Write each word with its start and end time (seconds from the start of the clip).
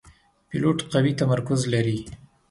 پیلوټ 0.49 0.79
قوي 0.93 1.11
تمرکز 1.21 1.59
لري. 1.73 1.97